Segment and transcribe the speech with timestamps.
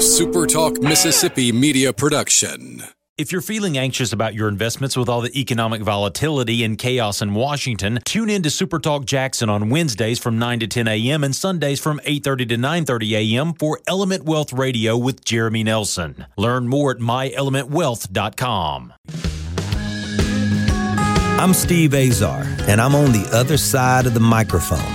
[0.00, 2.82] SuperTalk Mississippi media production.
[3.18, 7.34] If you're feeling anxious about your investments with all the economic volatility and chaos in
[7.34, 11.22] Washington, tune in to SuperTalk Jackson on Wednesdays from 9 to 10 a.m.
[11.22, 13.52] and Sundays from 8:30 to 9:30 a.m.
[13.52, 16.24] for Element Wealth Radio with Jeremy Nelson.
[16.38, 18.94] Learn more at myelementwealth.com.
[21.42, 24.94] I'm Steve Azar, and I'm on the other side of the microphone,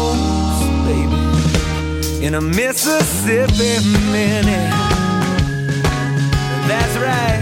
[2.21, 4.69] in a Mississippi minute.
[6.67, 7.41] That's right.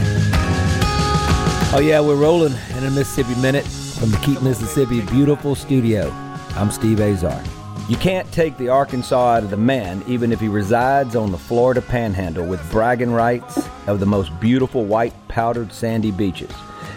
[1.74, 6.10] Oh, yeah, we're rolling in a Mississippi minute from the Keep Mississippi beautiful studio.
[6.56, 7.44] I'm Steve Azar.
[7.90, 11.38] You can't take the Arkansas out of the man, even if he resides on the
[11.38, 16.52] Florida panhandle with bragging rights of the most beautiful white powdered sandy beaches.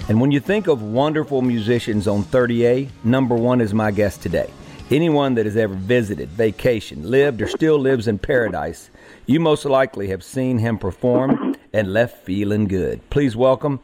[0.08, 4.50] And when you think of wonderful musicians on 30A, number one is my guest today.
[4.92, 8.90] Anyone that has ever visited, vacationed, lived, or still lives in paradise,
[9.24, 13.00] you most likely have seen him perform and left feeling good.
[13.08, 13.80] Please welcome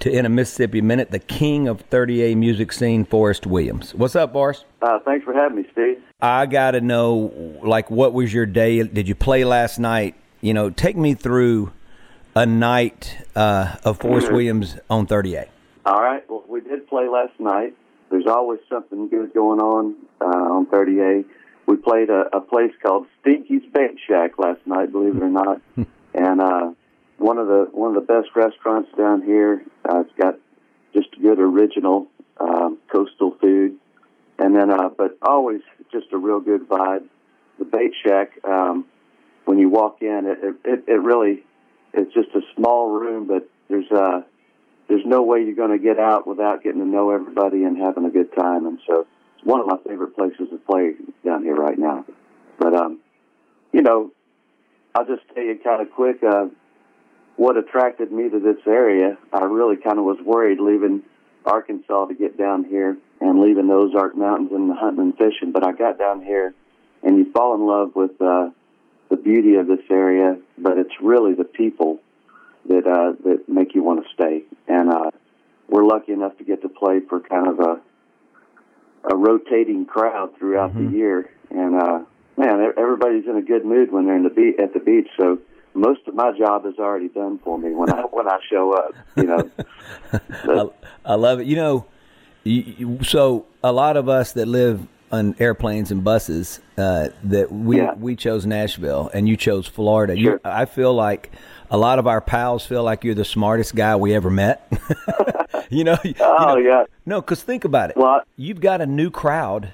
[0.00, 3.94] to In a Mississippi Minute, the king of 30A music scene, Forrest Williams.
[3.94, 4.64] What's up, Forrest?
[4.82, 6.02] Uh, thanks for having me, Steve.
[6.20, 8.82] I got to know, like, what was your day?
[8.82, 10.16] Did you play last night?
[10.40, 11.72] You know, take me through
[12.34, 15.46] a night uh, of Forrest Williams on 30A.
[15.86, 16.28] All right.
[16.28, 17.76] Well, we did play last night.
[18.14, 21.24] There's always something good going on uh, on 30A.
[21.66, 25.60] We played a, a place called Stinky's Bait Shack last night, believe it or not,
[26.14, 26.70] and uh,
[27.18, 29.64] one of the one of the best restaurants down here.
[29.84, 30.38] Uh, it's got
[30.92, 32.06] just good original
[32.38, 33.80] um, coastal food,
[34.38, 37.08] and then uh, but always just a real good vibe.
[37.58, 38.84] The Bait Shack, um,
[39.44, 41.42] when you walk in, it, it it really
[41.92, 44.20] it's just a small room, but there's uh
[44.88, 48.04] there's no way you're going to get out without getting to know everybody and having
[48.04, 48.66] a good time.
[48.66, 49.06] And so
[49.36, 52.04] it's one of my favorite places to play down here right now.
[52.58, 53.00] But, um,
[53.72, 54.12] you know,
[54.94, 56.46] I'll just tell you kind of quick uh,
[57.36, 59.18] what attracted me to this area.
[59.32, 61.02] I really kind of was worried leaving
[61.44, 65.52] Arkansas to get down here and leaving the Ozark Mountains and the hunting and fishing.
[65.52, 66.54] But I got down here
[67.02, 68.50] and you fall in love with uh,
[69.10, 72.00] the beauty of this area, but it's really the people
[72.68, 74.44] that uh, that make you want to stay.
[74.68, 75.10] And uh,
[75.68, 77.80] we're lucky enough to get to play for kind of a
[79.10, 80.92] a rotating crowd throughout mm-hmm.
[80.92, 81.30] the year.
[81.50, 82.00] And uh,
[82.36, 85.08] man, everybody's in a good mood when they're in the be- at the beach.
[85.18, 85.38] So
[85.74, 88.94] most of my job is already done for me when I when I show up.
[89.16, 89.50] You know,
[91.04, 91.46] I, I, love it.
[91.46, 91.86] You know,
[92.44, 97.52] you, you, so a lot of us that live on airplanes and buses uh, that
[97.52, 97.94] we yeah.
[97.94, 100.16] we chose Nashville and you chose Florida.
[100.16, 100.34] Sure.
[100.34, 101.32] You, I feel like
[101.74, 104.72] a lot of our pals feel like you're the smartest guy we ever met.
[105.70, 105.96] you know?
[106.20, 106.84] Oh, you know, yeah.
[107.04, 107.96] No, because think about it.
[107.96, 109.72] Well, You've got a new crowd,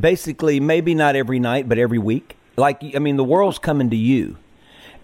[0.00, 2.38] basically, maybe not every night, but every week.
[2.56, 4.38] Like, I mean, the world's coming to you.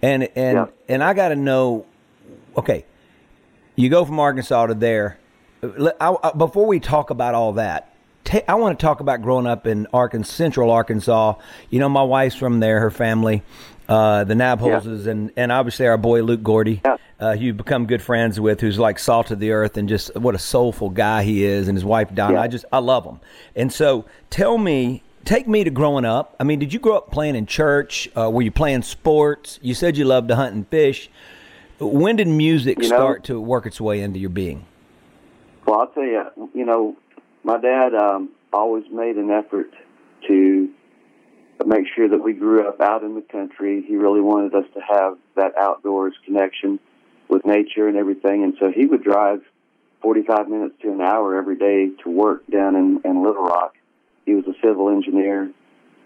[0.01, 0.65] And, and, yeah.
[0.89, 1.85] and I got to know,
[2.57, 2.85] okay,
[3.75, 5.19] you go from Arkansas to there.
[5.61, 7.92] I, I, before we talk about all that,
[8.47, 11.35] I want to talk about growing up in Arkansas, Central Arkansas.
[11.69, 13.43] You know, my wife's from there, her family
[13.87, 15.11] uh, the Nabholzes, yeah.
[15.11, 16.97] and, and obviously our boy Luke Gordy, yeah.
[17.19, 20.15] uh, who you've become good friends with, who's like salt of the earth and just
[20.15, 22.35] what a soulful guy he is, and his wife Donna.
[22.35, 22.41] Yeah.
[22.41, 23.19] I just I love him.
[23.55, 26.35] And so, tell me, take me to growing up.
[26.39, 28.09] I mean, did you grow up playing in church?
[28.17, 29.59] Uh, were you playing sports?
[29.61, 31.09] You said you loved to hunt and fish.
[31.79, 34.65] When did music you know, start to work its way into your being?
[35.65, 36.95] Well, I'll tell you, you know,
[37.43, 39.71] my dad um, always made an effort
[40.27, 40.69] to
[41.65, 43.83] make sure that we grew up out in the country.
[43.87, 46.79] He really wanted us to have that outdoors connection
[47.29, 48.43] with nature and everything.
[48.43, 49.41] And so he would drive
[50.01, 53.75] 45 minutes to an hour every day to work down in, in Little Rock.
[54.25, 55.51] He was a civil engineer.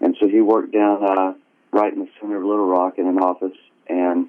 [0.00, 1.34] And so he worked down uh,
[1.72, 3.56] right in the center of Little Rock in an office.
[3.88, 4.28] And,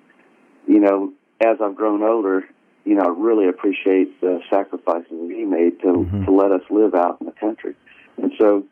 [0.68, 2.46] you know, as I've grown older,
[2.86, 6.26] you know, I really appreciate the sacrifices that he made to, mm-hmm.
[6.26, 7.76] to let us live out in the country.
[8.18, 8.66] And so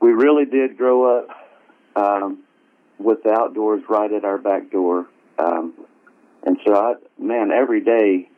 [0.00, 1.28] we really did grow up
[1.96, 2.42] um,
[2.98, 5.06] with the outdoors right at our back door.
[5.38, 5.74] Um,
[6.42, 8.28] and so, I, man, every day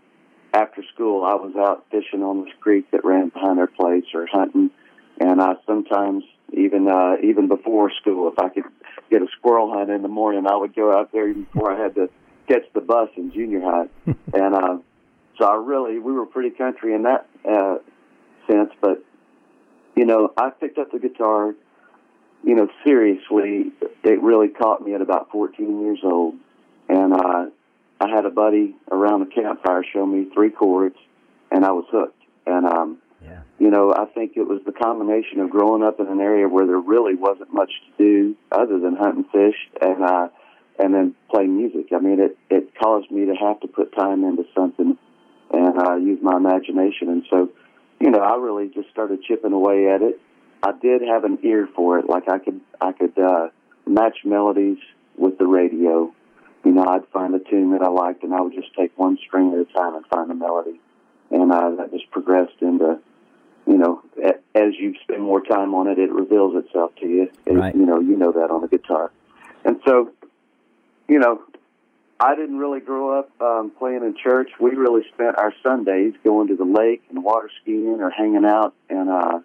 [0.52, 4.26] after school, I was out fishing on this creek that ran behind our place or
[4.26, 4.70] hunting.
[5.20, 8.64] And I sometimes, even uh, even before school, if I could
[9.10, 11.80] get a squirrel hunt in the morning, I would go out there even before I
[11.80, 12.10] had to
[12.48, 13.86] catch the bus in junior high.
[14.34, 14.78] and uh,
[15.38, 17.76] so I really, we were pretty country in that uh,
[18.50, 18.70] sense.
[18.80, 19.04] But
[19.96, 21.54] you know, I picked up the guitar.
[22.44, 23.70] You know, seriously,
[24.02, 26.34] it really caught me at about 14 years old,
[26.88, 27.46] and uh,
[28.00, 30.96] I had a buddy around the campfire show me three chords,
[31.52, 32.20] and I was hooked.
[32.44, 33.42] And um, Yeah.
[33.60, 36.66] you know, I think it was the combination of growing up in an area where
[36.66, 40.28] there really wasn't much to do other than hunt and fish, and uh,
[40.82, 41.86] and then play music.
[41.94, 44.98] I mean, it it caused me to have to put time into something
[45.52, 47.08] and uh, use my imagination.
[47.08, 47.50] And so,
[48.00, 50.20] you know, I really just started chipping away at it.
[50.62, 53.48] I did have an ear for it, like I could I could uh,
[53.86, 54.78] match melodies
[55.16, 56.12] with the radio.
[56.64, 59.18] You know, I'd find a tune that I liked, and I would just take one
[59.24, 60.80] string at a time and find a melody,
[61.30, 63.00] and uh, that just progressed into,
[63.66, 64.00] you know,
[64.54, 67.22] as you spend more time on it, it reveals itself to you.
[67.46, 67.74] It- Right.
[67.74, 69.10] You know, you know that on the guitar,
[69.64, 70.10] and so,
[71.12, 71.42] you know,
[72.18, 74.48] I didn't really grow up um, playing in church.
[74.58, 78.74] We really spent our Sundays going to the lake and water skiing or hanging out
[78.88, 79.40] and uh,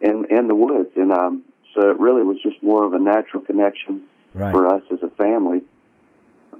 [0.00, 1.42] in in the woods, and um,
[1.74, 4.02] so it really was just more of a natural connection
[4.32, 4.50] Right.
[4.50, 5.62] for us as a family.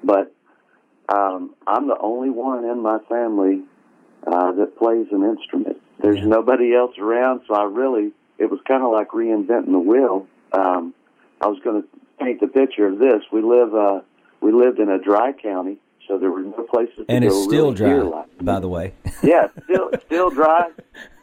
[0.05, 0.33] But
[1.09, 3.63] um, I'm the only one in my family
[4.25, 5.79] uh, that plays an instrument.
[5.99, 6.27] There's Yeah.
[6.27, 10.27] nobody else around, so I really it was kind of like reinventing the wheel.
[10.53, 10.95] Um,
[11.41, 11.89] I was going to
[12.21, 13.23] paint the picture of this.
[13.33, 14.01] We live uh,
[14.45, 17.07] we lived in a dry county, so there were no places to go.
[17.09, 18.45] And it's still really dry, like.
[18.45, 18.93] by the way.
[19.23, 20.69] yeah, still still dry,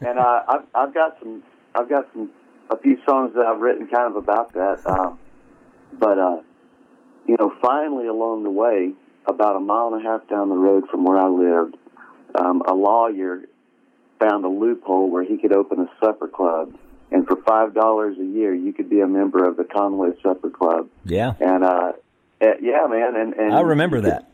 [0.00, 1.44] and uh, I've I've got some
[1.76, 2.30] I've got some
[2.68, 4.84] a few songs that I've written kind of about that.
[4.86, 5.20] Um,
[5.92, 6.40] but uh,
[7.28, 8.92] you know, finally along the way,
[9.26, 11.76] about a mile and a half down the road from where I lived,
[12.34, 13.42] um, a lawyer
[14.18, 16.74] found a loophole where he could open a supper club,
[17.12, 20.50] and for five dollars a year, you could be a member of the Conway Supper
[20.50, 20.88] Club.
[21.04, 21.34] Yeah.
[21.38, 21.92] And uh,
[22.42, 24.28] eh, yeah, man, and, and I remember that.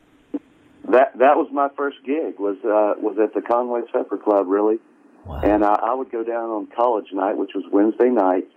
[0.88, 4.78] that that was my first gig was uh, was at the Conway Supper Club, really.
[5.24, 5.40] Wow.
[5.42, 8.48] And uh, I would go down on college night, which was Wednesday night.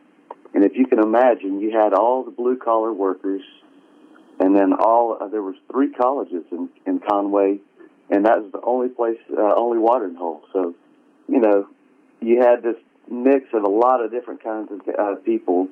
[0.53, 3.41] And if you can imagine, you had all the blue collar workers,
[4.39, 7.59] and then all uh, there was three colleges in in Conway,
[8.09, 10.43] and that was the only place, uh, only watering hole.
[10.53, 10.75] So,
[11.27, 11.67] you know,
[12.21, 12.75] you had this
[13.09, 15.67] mix of a lot of different kinds of uh, people,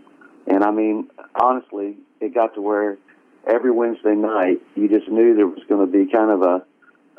[0.48, 1.10] and I mean,
[1.40, 2.98] honestly, it got to where
[3.48, 6.66] every Wednesday night you just knew there was going to be kind of a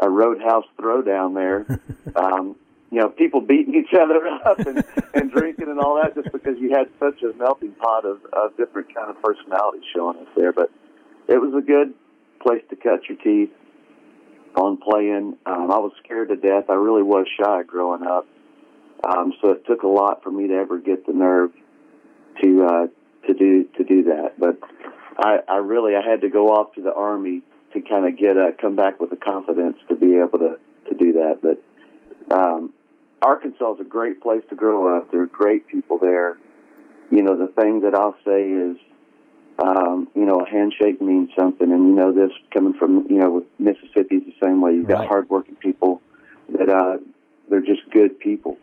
[0.00, 1.80] a roadhouse throwdown there.
[2.16, 2.56] um,
[2.90, 4.82] you know, people beating each other up and,
[5.14, 8.56] and drinking and all that just because you had such a melting pot of, of
[8.56, 10.52] different kind of personalities showing up there.
[10.52, 10.70] But
[11.28, 11.94] it was a good
[12.42, 13.50] place to cut your teeth
[14.56, 15.36] on playing.
[15.46, 16.64] Um, I was scared to death.
[16.68, 18.26] I really was shy growing up.
[19.08, 21.52] Um, so it took a lot for me to ever get the nerve
[22.42, 22.86] to uh,
[23.26, 24.38] to do to do that.
[24.38, 24.58] But
[25.20, 27.42] I, I really I had to go off to the army
[27.74, 30.58] to kind of get a come back with the confidence to be able to
[30.88, 31.40] to do that.
[31.42, 32.72] But um,
[33.22, 35.10] Arkansas is a great place to grow up.
[35.10, 36.38] There are great people there.
[37.10, 38.76] You know, the thing that I'll say is,
[39.58, 43.30] um, you know, a handshake means something, and you know this coming from you know
[43.30, 44.74] with Mississippi is the same way.
[44.74, 45.08] You've got Right.
[45.08, 46.00] hardworking people
[46.48, 46.98] that uh,
[47.48, 48.58] they're just good people,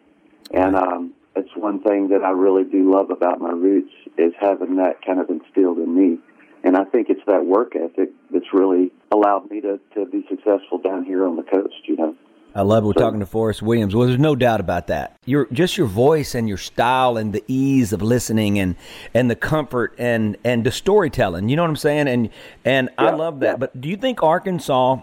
[0.51, 4.77] and um, it's one thing that I really do love about my roots is having
[4.77, 6.19] that kind of instilled in me.
[6.67, 10.79] And I think it's that work ethic that's really allowed me to, to be successful
[10.83, 12.13] down here on the coast, you know.
[12.53, 12.87] I love it.
[12.87, 13.95] We're So- talking to Forrest Williams.
[13.95, 15.15] Well, there's no doubt about that.
[15.25, 18.75] Your just your voice and your style and the ease of listening and
[19.13, 21.47] and the comfort and and the storytelling.
[21.47, 22.09] You know what I'm saying?
[22.09, 22.29] And
[22.65, 23.51] and I love that.
[23.53, 23.57] yeah.
[23.57, 24.97] But do you think Arkansas?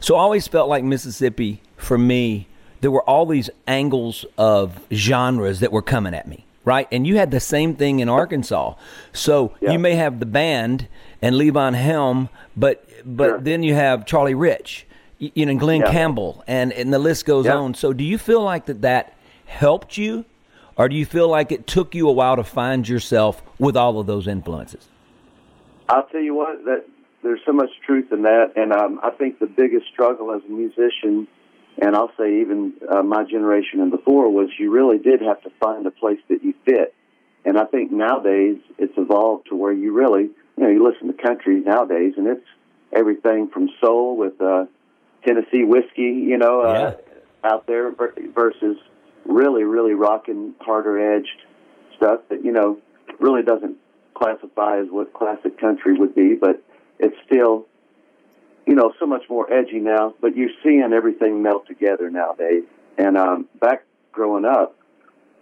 [0.00, 2.48] So I always felt like Mississippi for me.
[2.80, 6.86] There were all these angles of genres that were coming at me, right?
[6.92, 8.74] And you had the same thing in Arkansas.
[9.12, 9.72] So Yeah.
[9.72, 10.88] you may have the band
[11.20, 13.38] and Levon Helm, but but Sure.
[13.40, 14.86] then you have Charlie Rich,
[15.18, 15.90] you know, Glenn Yeah.
[15.90, 17.56] Campbell, and and the list goes Yeah.
[17.56, 17.74] on.
[17.74, 19.14] So do you feel like that that
[19.46, 20.24] helped you,
[20.78, 23.98] or do you feel like it took you a while to find yourself with all
[23.98, 24.88] of those influences?
[25.88, 26.84] I'll tell you what, that
[27.22, 30.52] there's so much truth in that, and um, I think the biggest struggle as a
[30.52, 31.26] musician,
[31.80, 35.50] and I'll say even uh, my generation and before, was you really did have to
[35.60, 36.94] find a place that you fit.
[37.44, 41.22] And I think nowadays it's evolved to where you really, you know, you listen to
[41.22, 42.46] country nowadays, and it's
[42.92, 44.66] everything from soul with uh,
[45.26, 46.96] Tennessee whiskey, you know, uh,
[47.42, 48.76] out there versus
[49.24, 51.42] really, really rocking harder edged
[51.96, 52.78] stuff that you know
[53.18, 53.76] really doesn't
[54.14, 56.62] classify as what classic country would be, but
[56.98, 57.66] it's still,
[58.66, 60.14] you know, so much more edgy now.
[60.20, 62.64] But you're seeing everything melt together nowadays.
[62.98, 64.76] And um, back growing up,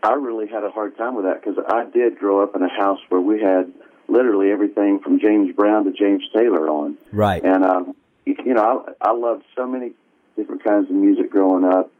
[0.02, 2.68] I really had a hard time with that because I did grow up in a
[2.68, 3.72] house where we had
[4.08, 6.96] literally everything from James Brown to James Taylor on.
[7.12, 7.42] Right.
[7.42, 9.92] And um, you know, I, I loved so many
[10.36, 11.90] different kinds of music growing up,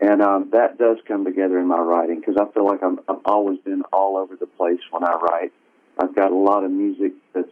[0.00, 3.22] and um, that does come together in my writing because I feel like I'm I've
[3.24, 5.52] always been all over the place when I write.
[5.98, 7.48] I've got a lot of music that's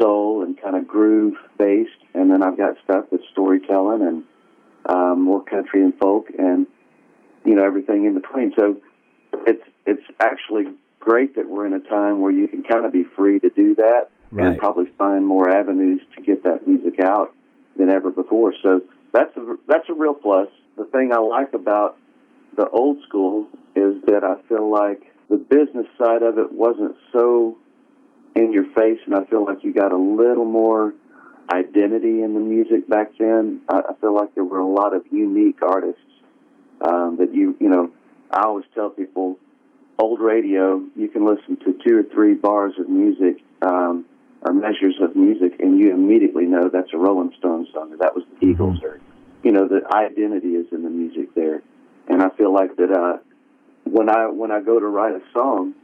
[0.00, 4.24] soul and kind of groove based, and then I've got stuff that's storytelling and
[4.86, 6.66] um, more country and folk, and
[7.44, 8.52] you know everything in between.
[8.58, 8.80] So
[9.46, 10.64] it's it's actually
[10.98, 13.74] great that we're in a time where you can kind of be free to do
[13.76, 14.46] that Right.
[14.46, 17.34] and probably find more avenues to get that music out
[17.76, 18.54] than ever before.
[18.62, 18.80] So
[19.12, 20.48] that's a that's a real plus.
[20.76, 21.96] The thing I like about
[22.56, 27.56] the old school is that I feel like the business side of it wasn't so
[28.34, 30.94] in your face, and I feel like you got a little more
[31.52, 33.60] identity in the music back then.
[33.68, 36.00] I, I feel like there were a lot of unique artists
[36.80, 37.90] um, that you you know.
[38.32, 39.38] I always tell people,
[39.98, 44.04] old radio, you can listen to two or three bars of music um,
[44.42, 48.14] or measures of music, and you immediately know that's a Rolling Stones song, or that
[48.14, 49.00] was the Eagles, or
[49.42, 51.62] you know the identity is in the music there.
[52.08, 53.18] And I feel like that uh,
[53.84, 55.74] when I when I go to write a song,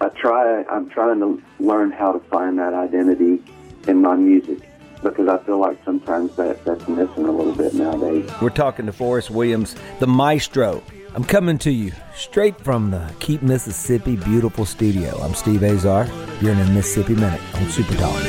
[0.00, 3.42] I try I'm trying to learn how to find that identity
[3.86, 4.68] in my music
[5.02, 8.28] because I feel like sometimes that that's missing a little bit nowadays.
[8.40, 10.82] We're talking to Forrest Williams, the maestro.
[11.14, 15.16] I'm coming to you straight from the Keep Mississippi beautiful studio.
[15.22, 16.08] I'm Steve Azar.
[16.40, 18.20] You're in a Mississippi Minute on Super Talk.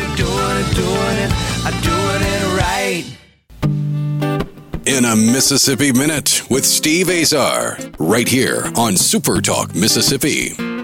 [4.85, 10.74] In a Mississippi Minute with Steve Azar, right here on Super Talk Mississippi.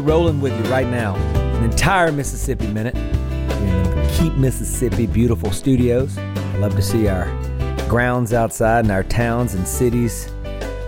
[0.00, 1.14] We're rolling with you right now.
[1.14, 2.94] An entire Mississippi Minute
[4.16, 6.16] Keep Mississippi beautiful studios.
[6.56, 7.26] Love to see our
[7.86, 10.28] grounds outside and our towns and cities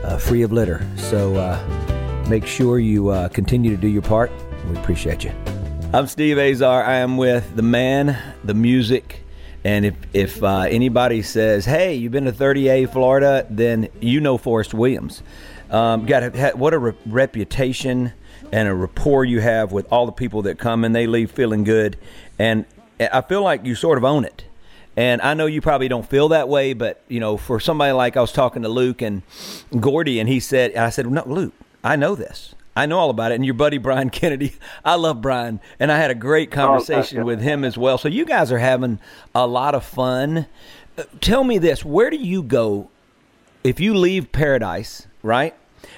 [0.05, 0.87] uh, free of litter.
[0.97, 4.33] So uh, make sure you uh, continue to do your part.
[4.71, 5.35] We appreciate you.
[5.93, 6.83] I'm Steve Azar.
[6.83, 9.23] I am with the man, the music,
[9.63, 14.39] and if if uh, anybody says, "Hey, you've been to 30A Florida," then you know
[14.39, 15.23] Forrest Williams.
[15.71, 18.13] Um, got a, what a re- reputation
[18.53, 21.65] and a rapport you have with all the people that come and they leave feeling
[21.65, 21.97] good,
[22.39, 22.67] and
[23.01, 24.45] I feel like you sort of own it.
[24.97, 28.17] And I know you probably don't feel that way, but you know, for somebody like
[28.17, 29.23] I was talking to Luke and
[29.81, 33.33] Gordy, and he said, I said, "No, Luke, I know this." I know all about
[33.33, 33.35] it.
[33.37, 34.55] And your buddy Brian Kennedy,
[34.85, 37.99] I love Brian, and I had a great conversation with him as well.
[37.99, 38.99] So you guys are having
[39.35, 40.47] a lot of fun.
[40.97, 42.91] Uh, Tell me this: Where do you go
[43.65, 45.55] if you leave Paradise, right?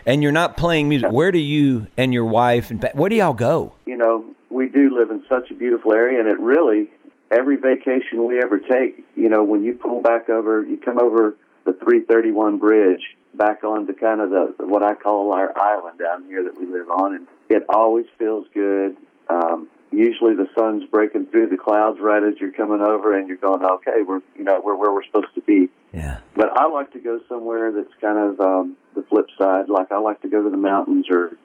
[0.07, 1.11] And you're not playing music.
[1.11, 3.75] Where do you and your wife and where do y'all go?
[3.95, 6.91] you know, we do live in such a beautiful area, and it really,
[7.31, 11.37] every vacation we ever take, you know, when you pull back over, you come over
[11.65, 13.03] the 331 bridge
[13.35, 16.91] back onto kind of the what I call our island down here that we live
[16.91, 18.97] on, and it always feels good.
[19.29, 23.37] Um, usually the sun's breaking through the clouds right as you're coming over, and you're
[23.37, 25.69] going, okay, we're you know we're where we're supposed to be.
[25.93, 26.19] Yeah.
[26.35, 29.69] But I like to go somewhere that's kind of um, the flip side.
[29.69, 31.37] Like I like to go to the mountains, or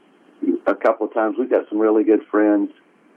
[0.66, 2.72] a couple of times we've got some really good friends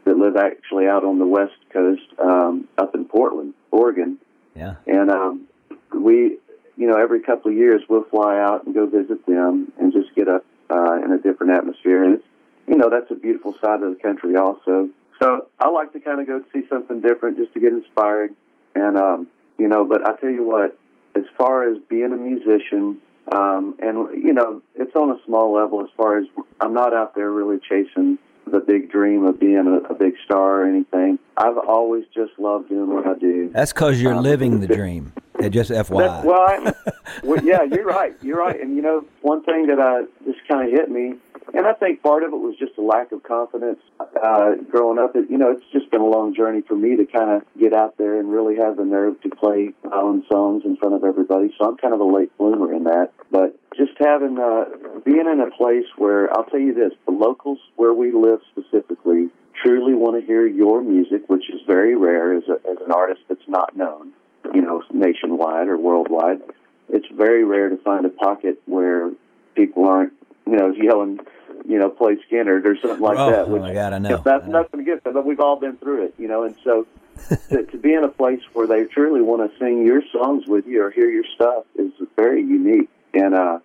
[0.05, 4.19] that live actually out on the west coast, um, up in Portland, Oregon,
[4.57, 4.75] Yeah.
[4.87, 5.47] and um,
[5.95, 6.39] we,
[6.77, 10.13] you know, every couple of years we'll fly out and go visit them and just
[10.17, 12.03] get up uh, in a different atmosphere.
[12.03, 12.25] And it's,
[12.67, 14.89] you know, that's a beautiful side of the country also.
[15.23, 18.35] So I like to kind of go see something different just to get inspired.
[18.75, 20.77] And um, you know, but I tell you what,
[21.15, 22.99] as far as being a musician,
[23.31, 25.81] um, and you know, it's on a small level.
[25.83, 26.25] As far as
[26.61, 28.19] I'm not out there really chasing
[28.51, 31.19] the big dream of being a, a big star or anything.
[31.37, 33.51] I've always just loved doing what I do.
[33.53, 35.13] That's because you're Um, living the dream.
[35.43, 36.25] Uh, Just FYI.
[36.25, 36.73] Well, I,
[37.25, 38.15] well, yeah, you're right.
[38.23, 38.61] You're right.
[38.61, 41.15] And you know, one thing that I just kind of hit me,
[41.53, 45.17] and I think part of it was just a lack of confidence uh, growing up.
[45.17, 47.73] It, you know, it's just been a long journey for me to kind of get
[47.73, 51.03] out there and really have the nerve to play my own songs in front of
[51.03, 51.53] everybody.
[51.59, 53.11] So I'm kind of a late bloomer in that.
[53.31, 54.65] But just having uh,
[55.05, 59.29] being in a place where I'll tell you this: the locals where we live specifically
[59.61, 63.21] truly want to hear your music, which is very rare as, a, as an artist
[63.29, 64.13] that's not known
[64.55, 66.41] you know, nationwide or worldwide.
[66.89, 69.11] It's very rare to find a pocket where
[69.55, 70.13] people aren't,
[70.47, 71.21] you know, yelling,
[71.67, 73.49] you know, play Skynyrd or something like Oh, that.
[73.49, 74.61] oh my God, I know, you That's I know.
[74.63, 76.87] nothing against it, but we've all been through it, you know, and so
[77.51, 80.67] to, to be in a place where they truly want to sing your songs with
[80.67, 82.91] you or hear your stuff is very unique.
[83.15, 83.59] And, uh,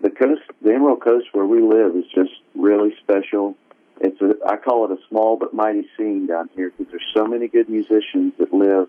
[0.00, 3.56] the coast, the Emerald Coast where we live, is just really special.
[4.00, 7.26] It's a, I call it a small but mighty scene down here because there's so
[7.26, 8.88] many good musicians that live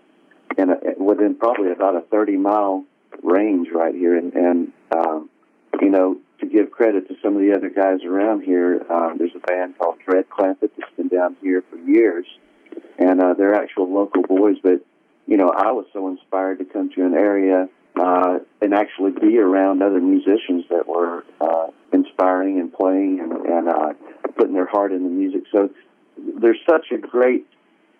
[0.58, 2.84] in a, within probably about a 30 mile
[3.22, 5.30] range right here, and, and um,
[5.80, 9.34] you know, to give credit to some of the other guys around here, um, there's
[9.34, 12.26] a band called Dread Clampitt that's been down here for years,
[12.98, 14.56] and uh, they're actual local boys.
[14.62, 14.84] But
[15.26, 19.38] you know, I was so inspired to come to an area uh, and actually be
[19.38, 23.92] around other musicians that were uh, inspiring and playing and, and uh,
[24.36, 25.42] putting their heart in the music.
[25.52, 25.70] So
[26.16, 27.46] there's such a great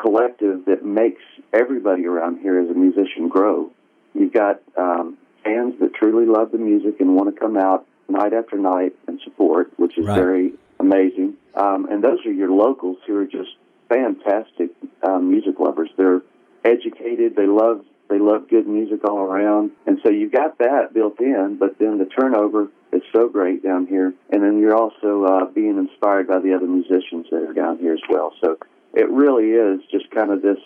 [0.01, 3.71] collective that makes everybody around here as a musician grow.
[4.15, 8.33] You've got um, fans that truly love the music and want to come out night
[8.33, 10.17] after night and support, which is Right.
[10.17, 11.35] very amazing.
[11.55, 13.51] Um, and those are your locals who are just
[13.89, 14.71] fantastic
[15.03, 15.91] um, music lovers.
[15.97, 16.23] They're
[16.65, 17.37] educated.
[17.37, 21.59] They love they love good music all around, and so you've got that built in.
[21.61, 25.79] But then the turnover is so great down here, and then you're also uh, being
[25.79, 28.33] inspired by the other musicians that are down here as well.
[28.43, 28.59] So
[28.95, 30.59] it really is just kind of this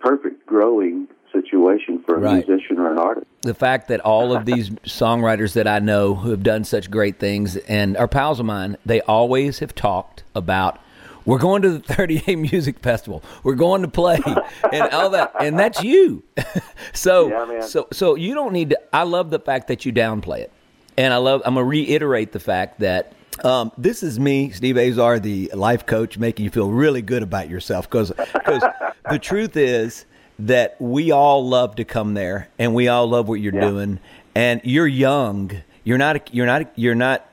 [0.00, 2.46] perfect growing situation for a Right.
[2.48, 3.26] musician or an artist.
[3.42, 7.18] the fact that all of these songwriters that I know who have done such great
[7.18, 10.78] things and are pals of mine, they always have talked about
[11.26, 13.22] we're going to the 30A Music Festival.
[13.42, 14.18] We're going to play
[14.72, 16.22] and all that, and that's you.
[16.94, 18.80] so, Yeah, so, so you don't need to.
[18.94, 20.52] I love the fact that you downplay it,
[20.96, 21.42] and I love.
[21.44, 23.12] I'm gonna reiterate the fact that.
[23.44, 27.48] Um, this is me, Steve Azar, the life coach, making you feel really good about
[27.48, 30.06] yourself because the truth is
[30.40, 33.68] that we all love to come there and we all love what you're Yeah.
[33.68, 34.00] doing.
[34.34, 35.50] And you're young.
[35.84, 37.28] You're not you're not you're not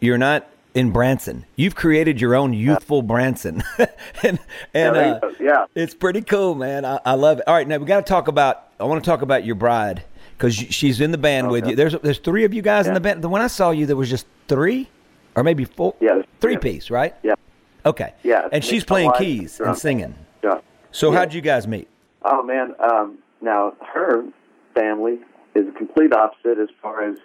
[0.00, 1.44] you're not in Branson.
[1.56, 3.62] You've created your own youthful Branson.
[4.22, 4.38] And
[4.74, 5.64] and Yeah, uh, yeah.
[5.74, 6.84] it's pretty cool man.
[6.84, 7.44] I, I love it.
[7.48, 10.04] All right now we got to talk about I want to talk about your bride
[10.36, 11.76] because she's in the band with you.
[11.76, 13.22] There's there's three of you guys in the band.
[13.22, 14.88] The when I saw you there was just three
[15.36, 16.72] or maybe four Yeah, three three.
[16.72, 17.34] piece right Yeah.
[17.86, 20.58] okay Yeah, and she's playing keys and singing Yeah.
[20.90, 21.18] so Yeah.
[21.18, 21.88] how'd you guys meet
[22.22, 24.24] Oh man, um, now her
[24.74, 25.18] family
[25.54, 27.16] is a complete opposite as far as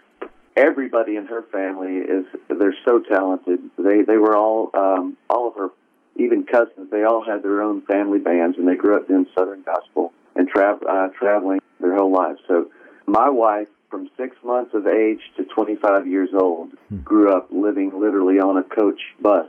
[0.56, 2.26] everybody in her family is.
[2.48, 3.60] They're so talented.
[3.78, 5.70] They they were all um, all of her
[6.16, 6.90] even cousins.
[6.92, 10.48] They all had their own family bands, and they grew up doing Southern gospel and
[10.48, 12.40] tra- uh, traveling their whole lives.
[12.48, 12.72] So
[13.06, 16.74] my wife, from six months of age to 25 years old,
[17.06, 19.48] grew up living literally on a coach bus,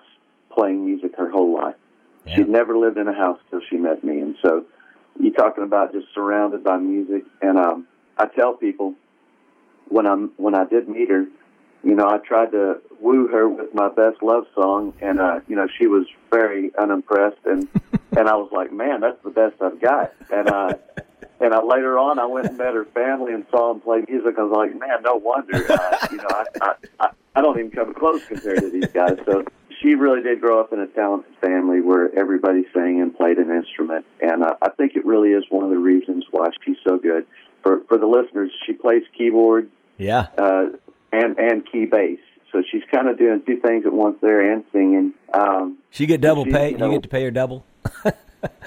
[0.53, 1.75] playing music her whole life.
[2.37, 4.65] She'd never lived in a house till she met me, and so
[5.19, 7.25] you talking about just surrounded by music.
[7.43, 8.95] And um, I tell people
[9.89, 11.27] when I'm when I did meet her,
[11.83, 15.57] you know, I tried to woo her with my best love song, and uh, you
[15.57, 17.69] know, she was very unimpressed, and
[18.17, 20.75] and I was like, man, that's the best I've got, and uh,
[21.41, 24.35] and I, later on, I went and met her family and saw them play music.
[24.39, 27.71] I was like, man, no wonder, uh, you know, I, I I I don't even
[27.71, 29.19] come close compared to these guys.
[29.27, 29.45] So
[29.83, 33.51] she really did grow up in a talented family where everybody sang and played an
[33.51, 36.97] instrument, and uh, I think it really is one of the reasons why she's so
[36.99, 37.27] good.
[37.63, 39.69] For for the listeners, she plays keyboard
[39.99, 40.67] yeah uh,
[41.13, 42.19] and and key bass.
[42.53, 45.13] So she's kind of doing two things at once there and singing.
[45.35, 46.71] Um, She get double She- pay.
[46.71, 47.67] you You get to pay her double.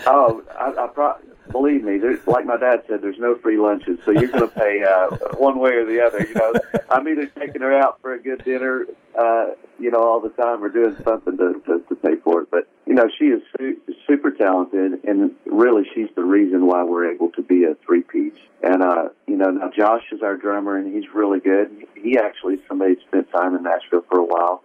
[0.05, 1.15] oh, I, I pro-
[1.51, 1.97] believe me.
[1.97, 5.09] There's, like my dad said, there's no free lunches, so you're going to pay uh,
[5.37, 6.25] one way or the other.
[6.25, 6.53] You know,
[6.89, 8.85] I'm either taking her out for a good dinner,
[9.17, 9.47] uh,
[9.79, 12.51] you know, all the time, or doing something to, to, to pay for it.
[12.51, 17.11] But you know, she is su- super talented, and really, she's the reason why we're
[17.11, 18.39] able to be a three piece.
[18.61, 21.85] And uh, you know, now Josh is our drummer, and he's really good.
[21.95, 24.63] He actually somebody spent time in Nashville for a while,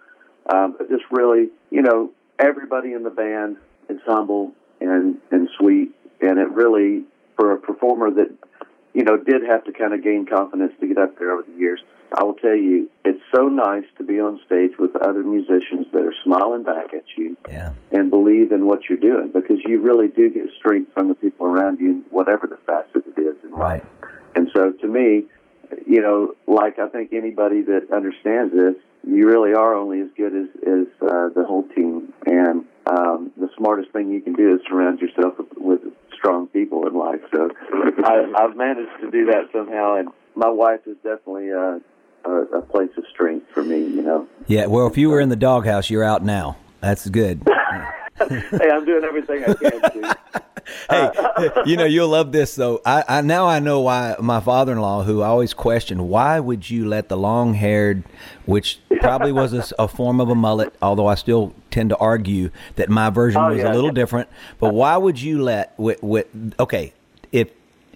[0.53, 3.57] um, but just really, you know, everybody in the band
[3.89, 5.95] is humble and and sweet,
[6.27, 7.05] and it really
[7.37, 8.31] for a performer that
[8.93, 11.59] you know did have to kind of gain confidence to get up there over the
[11.59, 11.81] years.
[12.17, 16.03] I will tell you, it's so nice to be on stage with other musicians that
[16.03, 17.71] are smiling back at you Yeah.
[17.91, 21.47] and believe in what you're doing because you really do get strength from the people
[21.47, 23.83] around you, whatever the facet it is in Right.
[23.83, 24.11] life.
[24.37, 25.25] And so to me,
[25.87, 30.35] you know, like I think anybody that understands this, you really are only as good
[30.35, 32.13] as, as uh, the whole team.
[32.27, 35.81] And um, the smartest thing you can do is surround yourself with, with
[36.13, 37.21] strong people in life.
[37.33, 37.51] So
[38.05, 39.97] I, I've managed to do that somehow.
[39.97, 41.79] And my wife is definitely uh,
[42.25, 44.27] a, a place of strength for me, you know.
[44.47, 44.67] Yeah.
[44.67, 46.57] Well, if you were in the doghouse, you're out now.
[46.81, 47.43] That's good.
[48.19, 50.17] hey, I'm doing everything I can to.
[50.95, 52.81] Hey, you know you'll love this though.
[52.85, 56.87] I, I now I know why my father-in-law, who I always questioned, why would you
[56.89, 58.05] let the long-haired,
[58.47, 62.89] which probably was a form of a mullet, although I still tend to argue that
[62.89, 63.73] my version Oh, was yeah.
[63.73, 64.29] a little different.
[64.59, 66.27] But why would you let with, with
[66.59, 66.93] okay,
[67.33, 67.51] if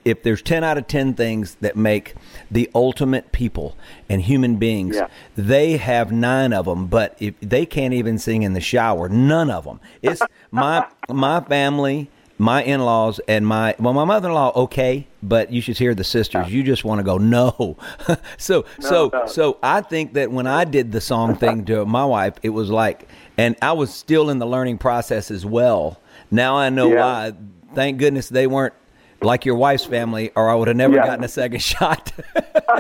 [0.05, 2.15] if there's 10 out of 10 things that make
[2.51, 3.77] the ultimate people
[4.09, 5.09] and human beings, Yeah.
[5.37, 9.51] they have nine of them, but if they can't even sing in the shower, none
[9.51, 9.81] of them.
[10.01, 15.77] It's my my family, my in-laws and my well my mother-in-law okay, but you should
[15.79, 16.48] hear the sisters.
[16.53, 17.77] You just want to go no.
[18.38, 19.27] so so no.
[19.27, 22.70] so I think that when I did the song thing to my wife, it was
[22.70, 26.01] like and I was still in the learning process as well.
[26.31, 27.01] Now I know Yeah.
[27.05, 27.33] why.
[27.74, 28.74] Thank goodness they weren't
[29.20, 31.07] like your wife's family, or I would have never Yeah.
[31.07, 32.12] gotten a second shot.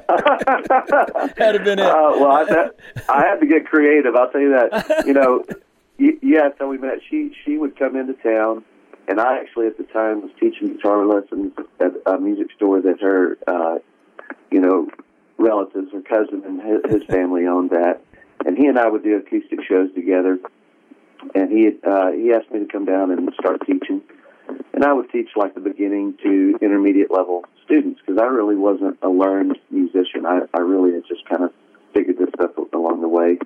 [0.08, 1.86] That'd have been it.
[1.86, 2.76] Uh, well, I, that,
[3.08, 4.14] I had to get creative.
[4.14, 5.04] I'll tell you that.
[5.06, 5.44] You know,
[5.98, 6.50] y- yeah.
[6.58, 6.98] So we met.
[7.08, 8.64] She she would come into town,
[9.08, 13.00] and I actually at the time was teaching guitar lessons at a music store that
[13.00, 13.78] her, uh,
[14.50, 14.88] you know,
[15.38, 18.02] relatives, her cousin and his, family owned that,
[18.44, 20.38] and he and I would do acoustic shows together.
[21.34, 24.02] And he uh, he asked me to come down and start teaching,
[24.74, 28.98] and I would teach like the beginning to intermediate level students because I really wasn't
[29.02, 30.26] a learned musician.
[30.26, 31.52] I, I really had just kind of
[31.94, 33.38] figured this stuff along the way.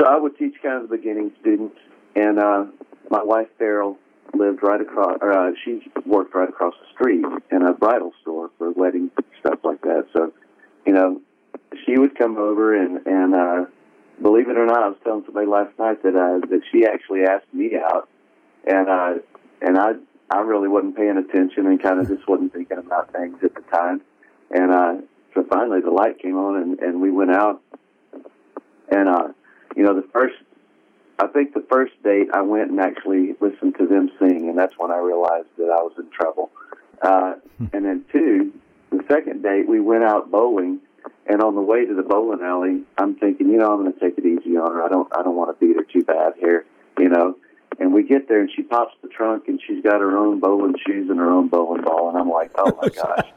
[0.00, 1.76] So I would teach kind of the beginning students,
[2.16, 2.64] and uh,
[3.10, 3.98] my wife Farrell
[4.36, 8.50] lived right across, or uh, she worked right across the street in a bridal store
[8.58, 10.06] for wedding stuff like that.
[10.12, 10.32] So,
[10.86, 11.20] you know,
[11.84, 13.64] she would come over and and uh,
[14.20, 17.24] believe it or not, I was telling somebody last night that uh, that she actually
[17.24, 18.08] asked me out,
[18.66, 19.14] and uh,
[19.60, 19.92] and I
[20.30, 23.62] I really wasn't paying attention and kind of just wasn't thinking about things at the
[23.62, 24.00] time,
[24.50, 24.94] and uh,
[25.34, 27.60] so finally the light came on and and we went out,
[28.90, 29.28] and uh,
[29.76, 30.34] you know the first.
[31.18, 34.74] I think the first date I went and actually listened to them sing, and that's
[34.78, 36.50] when I realized that I was in trouble.
[37.00, 37.34] Uh,
[37.72, 38.52] and then two,
[38.90, 40.80] the second date we went out bowling,
[41.26, 44.00] and on the way to the bowling alley, I'm thinking, you know, I'm going to
[44.00, 44.82] take it easy on her.
[44.82, 46.64] I don't, I don't want to beat her too bad here,
[46.98, 47.36] you know.
[47.78, 50.74] And we get there, and she pops the trunk, and she's got her own bowling
[50.86, 53.28] shoes and her own bowling ball, and I'm like, oh my gosh.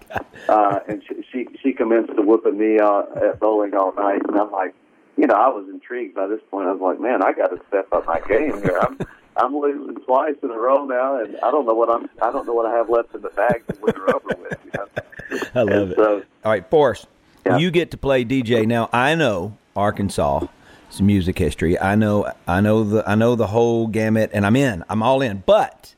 [0.48, 4.38] Uh, and she, she she commenced to whooping me uh, at bowling all night, and
[4.38, 4.74] I'm like,
[5.20, 6.68] you know, I was intrigued by this point.
[6.68, 8.80] I was like, man, I got to step up my game here.
[8.82, 8.98] I'm
[9.38, 12.46] I'm losing twice in a row now, and I don't know what I'm I don't
[12.46, 14.58] know what I have left in the bag to win her over with.
[14.66, 14.88] You know?
[15.56, 15.96] I love And it.
[15.96, 17.08] so- All right, Forrest,
[17.46, 17.58] Yeah.
[17.58, 18.90] you get to play DJ now.
[18.92, 20.48] I know Arkansas.
[20.90, 21.80] It's music history.
[21.80, 22.32] I know.
[22.48, 23.08] I know the.
[23.08, 24.84] I know the whole gamut, and I'm in.
[24.90, 25.44] I'm all in.
[25.46, 25.94] But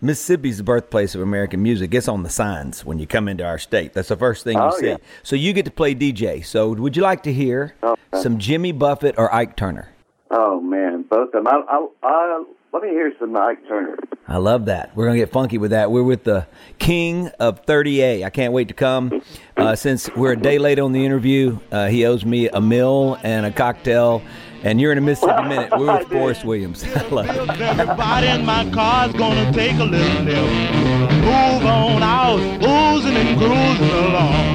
[0.00, 1.94] Mississippi's the birthplace of American music.
[1.94, 3.92] It's on the signs when you come into our state.
[3.94, 4.88] That's the first thing you Oh, see.
[4.88, 4.96] yeah.
[5.22, 6.44] So you get to play DJ.
[6.44, 8.00] So would you like to hear Okay.
[8.20, 9.88] some Jimmy Buffett or Ike Turner?
[10.30, 11.46] Oh man, both of them.
[11.46, 13.96] I, I, I, let me hear some Ike Turner.
[14.26, 14.96] I love that.
[14.96, 15.90] We're gonna get funky with that.
[15.90, 16.46] We're with the
[16.78, 18.24] king of 30A.
[18.24, 19.22] I can't wait to come.
[19.56, 23.18] Uh, since we're a day late on the interview, uh, he owes me a meal
[23.22, 24.22] and a cocktail.
[24.64, 25.70] And you're in a Mississippi minute.
[25.78, 26.82] We're with Forrest Williams.
[26.96, 27.60] I love it.
[27.60, 30.36] Everybody in my car's gonna take a little nip.
[30.36, 34.54] Move on out, oozing and cruising along.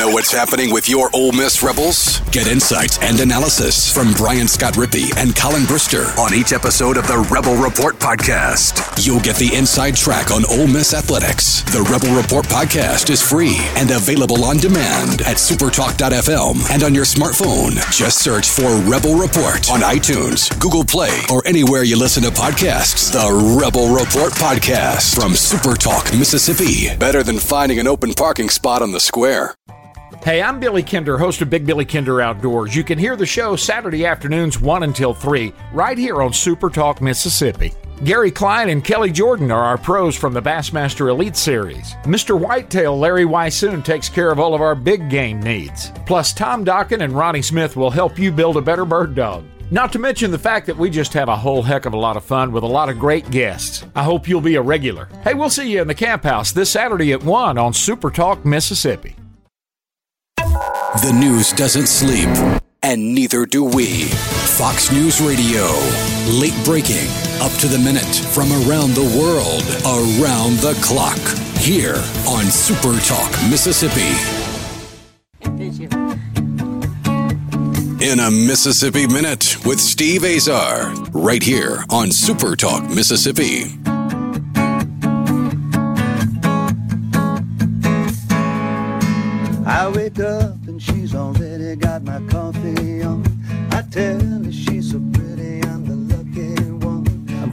[0.00, 2.20] Know what's happening with your Ole Miss Rebels?
[2.30, 7.06] Get insights and analysis from Brian Scott Rippey and Colin Brister on each episode of
[7.06, 9.04] the Rebel Report podcast.
[9.04, 11.64] You'll get the inside track on Ole Miss athletics.
[11.64, 17.04] The Rebel Report podcast is free and available on demand at supertalk.fm and on your
[17.04, 17.76] smartphone.
[17.92, 23.12] Just search for Rebel Report on iTunes, Google Play, or anywhere you listen to podcasts.
[23.12, 23.28] The
[23.60, 26.96] Rebel Report podcast from Supertalk, Mississippi.
[26.96, 29.54] Better than finding an open parking spot on the square.
[30.22, 32.76] Hey, I'm Billy Kinder, host of Big Billy Kinder Outdoors.
[32.76, 37.00] You can hear the show Saturday afternoons 1 until 3, right here on Super Talk,
[37.00, 37.72] Mississippi.
[38.04, 41.94] Gary Klein and Kelly Jordan are our pros from the Bassmaster Elite Series.
[42.04, 42.38] Mr.
[42.38, 45.90] Whitetail Larry Weishuhn takes care of all of our big game needs.
[46.04, 49.46] Plus, Tom Dokken and Ronnie Smith will help you build a better bird dog.
[49.70, 52.18] Not to mention the fact that we just have a whole heck of a lot
[52.18, 53.86] of fun with a lot of great guests.
[53.96, 55.08] I hope you'll be a regular.
[55.24, 58.44] Hey, we'll see you in the camp house this Saturday at 1 on Super Talk,
[58.44, 59.16] Mississippi.
[60.98, 62.28] The news doesn't sleep,
[62.82, 64.06] and neither do we.
[64.58, 65.64] Fox News Radio.
[66.28, 67.06] Late breaking,
[67.40, 71.20] up to the minute, from around the world, around the clock.
[71.58, 71.94] Here
[72.26, 74.10] on Super Talk, Mississippi.
[78.04, 83.78] In a Mississippi Minute with Steve Azar, right here on Super Talk, Mississippi.
[89.64, 90.49] I wake up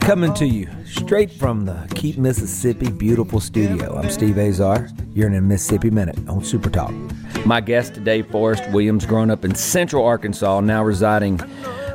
[0.08, 3.94] coming to you straight from the Keep Mississippi beautiful studio.
[3.94, 4.88] I'm Steve Azar.
[5.12, 6.94] You're in a Mississippi Minute on Super Talk.
[7.44, 11.38] My guest today, Forrest Williams, grown up in central Arkansas, now residing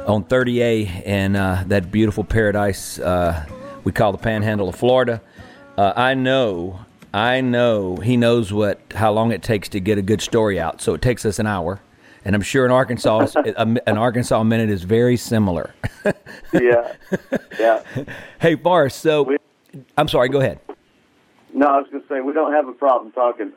[0.05, 3.47] on 30A in uh, that beautiful paradise uh,
[3.83, 5.19] we call the Panhandle of Florida.
[5.75, 6.81] Uh, I know,
[7.15, 10.81] I know he knows what how long it takes to get a good story out.
[10.81, 11.81] So it takes us an hour
[12.25, 15.73] and I'm sure in Arkansas, an Arkansas minute is very similar.
[16.53, 16.93] yeah,
[17.59, 17.83] yeah.
[18.39, 18.99] Hey, Forrest.
[18.99, 19.37] So, we,
[19.97, 20.29] I'm sorry.
[20.29, 20.59] Go ahead.
[21.55, 23.51] No, I was going to say we don't have a problem talking.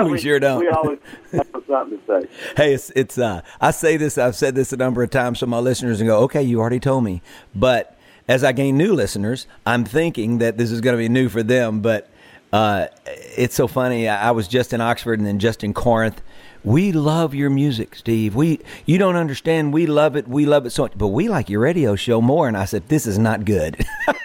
[0.00, 0.60] we, we, sure don't.
[0.60, 0.98] We always
[1.32, 2.28] have something to say.
[2.56, 3.18] Hey, it's it's.
[3.18, 4.18] Uh, I say this.
[4.18, 6.80] I've said this a number of times, so my listeners and go, "Okay, you already
[6.80, 7.22] told me."
[7.54, 11.28] But as I gain new listeners, I'm thinking that this is going to be new
[11.28, 11.80] for them.
[11.80, 12.10] But
[12.52, 14.08] uh, it's so funny.
[14.08, 16.20] I was just in Oxford and then just in Corinth
[16.64, 18.34] we love your music, Steve.
[18.34, 19.72] We you don't understand.
[19.72, 20.28] We love it.
[20.28, 22.48] We love it so much, but we like your radio show more.
[22.48, 23.84] And I said, this is not good.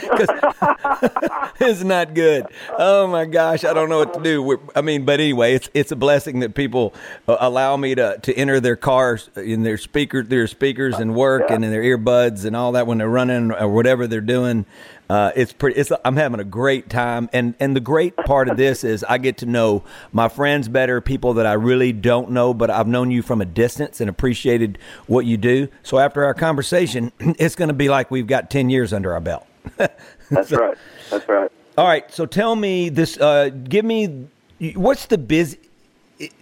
[1.60, 2.46] it's not good.
[2.78, 4.42] Oh my gosh, I don't know what to do.
[4.42, 6.94] We're, I mean, but anyway, it's it's a blessing that people
[7.28, 11.50] uh, allow me to, to enter their cars in their speaker their speakers and work
[11.50, 14.66] and in their earbuds and all that when they're running or whatever they're doing.
[15.10, 15.76] Uh, it's pretty.
[15.76, 19.18] It's, I'm having a great time, and and the great part of this is I
[19.18, 23.10] get to know my friends better, people that I really don't know, but I've known
[23.10, 25.66] you from a distance and appreciated what you do.
[25.82, 29.20] So after our conversation, it's going to be like we've got ten years under our
[29.20, 29.48] belt.
[29.76, 30.78] That's so, right.
[31.10, 31.50] That's right.
[31.76, 32.08] All right.
[32.12, 33.18] So tell me this.
[33.18, 34.28] Uh, give me
[34.76, 35.58] what's the busy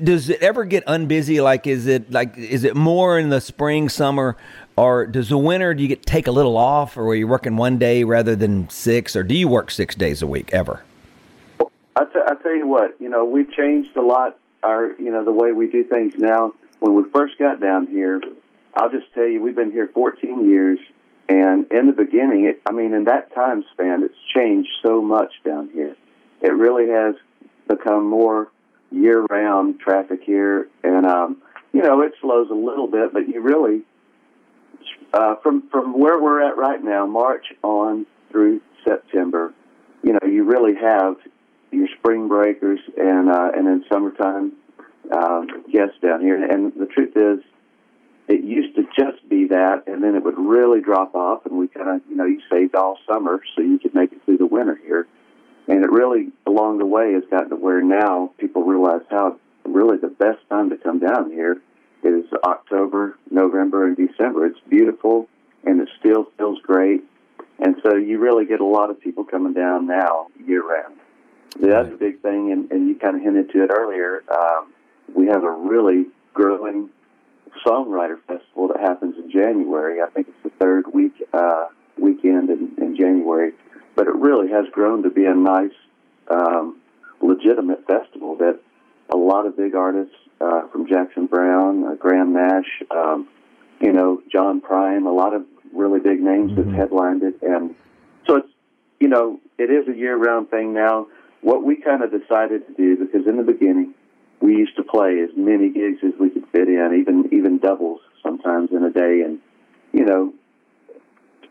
[0.03, 1.43] does it ever get unbusy?
[1.43, 4.37] Like, is it like is it more in the spring, summer,
[4.79, 7.57] or does the winter, do you get take a little off, or are you working
[7.57, 10.85] one day rather than six, or do you work six days a week ever?
[11.97, 14.39] I, t- I tell you what, you know, we've changed a lot.
[14.63, 16.53] Our, you know, the way we do things now.
[16.79, 18.21] When we first got down here,
[18.75, 20.79] I'll just tell you, we've been here 14 years,
[21.29, 25.33] and in the beginning, it, I mean, in that time span, it's changed so much
[25.45, 25.97] down here.
[26.41, 27.17] It really has
[27.67, 28.49] become more
[28.93, 33.83] year-round traffic here, and um, you know, it slows a little bit, but you really
[35.13, 39.53] uh, from from where we're at right now, March on through September,
[40.03, 41.17] you know, you really have
[41.71, 44.53] your spring breakers and uh, and then summertime
[45.11, 45.43] uh,
[45.73, 46.43] guests down here.
[46.43, 47.45] And the truth is,
[48.29, 51.69] it used to just be that, and then it would really drop off, and we
[51.69, 54.47] kind of, you know, you saved all summer so you could make it through the
[54.47, 55.07] winter here.
[55.67, 59.99] And it really, along the way, has gotten to where now people realize how really
[59.99, 61.61] the best time to come down here
[62.03, 64.47] is October, November, and December.
[64.47, 65.29] It's beautiful
[65.65, 67.03] and it still feels great.
[67.59, 70.97] And so you really get a lot of people coming down now year round.
[71.61, 74.73] The other big thing, and, and you kind of hinted to it earlier, um,
[75.15, 76.91] we have a really growing
[77.67, 80.01] songwriter festival that happens in January.
[80.01, 81.67] I think it's the third week uh,
[81.99, 83.53] weekend in, in January,
[83.97, 85.73] but it really has grown to be a nice,
[86.31, 86.81] um,
[87.21, 88.61] legitimate festival that
[89.11, 93.29] a lot of big artists uh, from Jackson Browne, uh, Graham Nash, um,
[93.81, 96.71] you know, John Prine, a lot of really big names mm-hmm.
[96.71, 97.41] that headlined it.
[97.43, 97.75] And
[98.27, 98.49] so it's,
[99.01, 101.07] you know, it is a year round thing now.
[101.41, 103.95] What we kind of decided to do, because in the beginning,
[104.41, 108.01] we used to play as many gigs as we could fit in, even even doubles
[108.23, 109.23] sometimes in a day.
[109.25, 109.39] And
[109.93, 110.35] you know,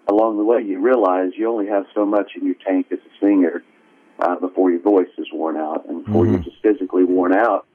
[0.10, 3.26] along the way, you realize you only have so much in your tank as a
[3.26, 3.64] singer
[4.20, 6.36] uh, before your voice is worn out and before mm-hmm.
[6.36, 7.66] you're just physically worn out.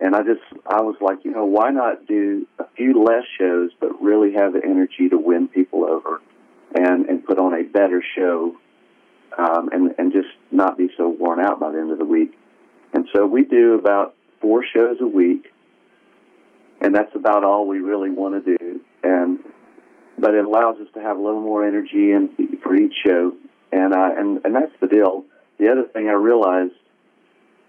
[0.00, 3.70] And I just, I was like, you know, why not do a few less shows,
[3.78, 6.20] but really have the energy to win people over
[6.74, 8.56] and, and put on a better show
[9.38, 12.36] um, and, and just not be so worn out by the end of the week.
[12.92, 15.52] And so we do about four shows a week,
[16.80, 18.80] and that's about all we really want to do.
[19.02, 19.38] And
[20.18, 22.30] but it allows us to have a little more energy and
[22.62, 23.34] for each show,
[23.72, 25.24] and uh, and and that's the deal.
[25.62, 26.74] The other thing I realized,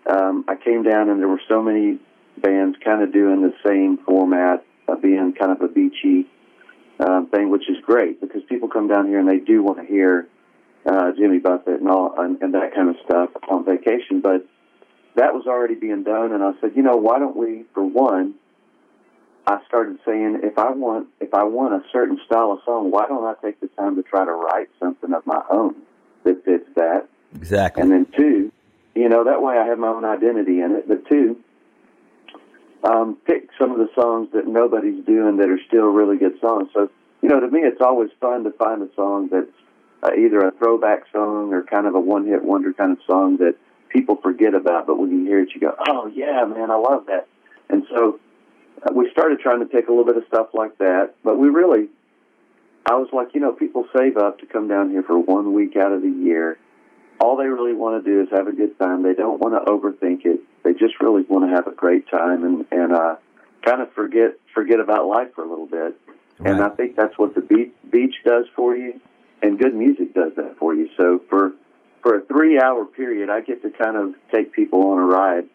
[0.10, 2.00] um, I came down and there were so many
[2.42, 6.26] bands kind of doing the same format, of being kind of a beachy
[7.00, 9.86] uh, thing, which is great because people come down here and they do want to
[9.86, 10.28] hear
[10.88, 14.22] uh, Jimmy Buffett and all and, and that kind of stuff on vacation.
[14.22, 14.44] But
[15.14, 18.34] that was already being done, and I said, you know, why don't we, for one,
[19.46, 23.06] I started saying if I want if I want a certain style of song, why
[23.06, 25.76] don't I take the time to try to write something of my own
[26.24, 27.08] that fits that?
[27.36, 27.82] Exactly.
[27.82, 28.52] And then two,
[28.96, 30.88] you know, that way I have my own identity in it.
[30.88, 31.38] But two,
[32.84, 36.70] um, pick some of the songs that nobody's doing that are still really good songs.
[36.74, 36.90] So,
[37.22, 39.48] you know, to me, it's always fun to find a song that's
[40.04, 43.56] uh, either a throwback song or kind of a one-hit wonder kind of song that
[43.90, 47.06] people forget about, but when you hear it, you go, "Oh yeah, man, I love
[47.08, 47.28] that."
[47.70, 48.20] And so,
[48.94, 51.88] we started trying to take a little bit of stuff like that, but we really,
[52.86, 55.78] I was like, you know, people save up to come down here for one week
[55.78, 56.58] out of the year.
[57.24, 59.04] All they really want to do is have a good time.
[59.04, 60.42] They don't want to overthink it.
[60.64, 63.16] They just really want to have a great time and and uh,
[63.66, 65.98] kind of forget forget about life for a little bit.
[66.40, 66.52] Right.
[66.52, 69.00] And I think that's what the beach, beach does for you,
[69.42, 70.90] and good music does that for you.
[70.98, 71.54] So for
[72.02, 75.46] for a three hour period, I get to kind of take people on a ride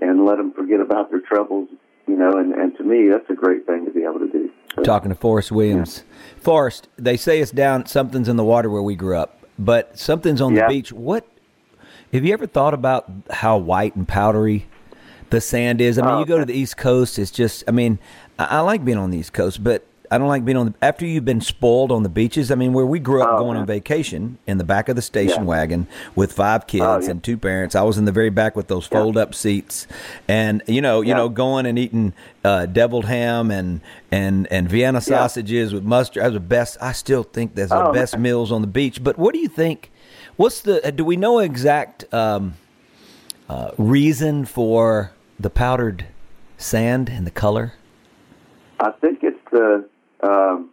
[0.00, 1.68] and let them forget about their troubles
[2.06, 4.50] you know, and, and to me, that's a great thing to be able to do.
[4.74, 6.04] So, Talking to Forrest Williams.
[6.04, 6.42] Yeah.
[6.42, 10.40] Forrest, they say it's down, something's in the water where we grew up, but something's
[10.40, 10.66] on yeah.
[10.66, 10.92] the beach.
[10.92, 11.26] What,
[12.12, 14.66] have you ever thought about how white and powdery
[15.30, 15.98] the sand is?
[15.98, 17.98] I mean, oh, you go to the East Coast, it's just, I mean,
[18.38, 20.74] I, I like being on the East Coast, but I don't like being on the
[20.82, 22.50] after you've been spoiled on the beaches.
[22.50, 23.62] I mean, where we grew up oh, going man.
[23.62, 25.48] on vacation in the back of the station yeah.
[25.48, 27.10] wagon with five kids oh, yeah.
[27.10, 27.74] and two parents.
[27.74, 29.86] I was in the very back with those fold up seats,
[30.28, 32.12] and you know, you know, going and eating
[32.44, 36.22] uh, deviled ham and and and Vienna sausages with mustard.
[36.22, 36.76] That's the best.
[36.82, 38.22] I still think that's the oh, best man.
[38.22, 39.02] meals on the beach.
[39.02, 39.90] But what do you think?
[40.36, 40.92] What's the?
[40.92, 42.52] Do we know exact um,
[43.48, 46.04] uh, reason for the powdered
[46.58, 47.72] sand and the color?
[48.78, 49.88] I think it's the
[50.22, 50.70] um,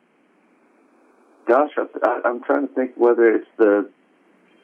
[1.47, 3.89] gosh, I, I'm trying to think whether it's the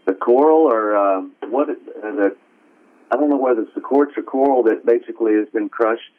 [0.05, 2.35] the coral or um, what it, uh, the
[3.11, 6.11] I don't know whether it's the quartz or coral that basically has been crushed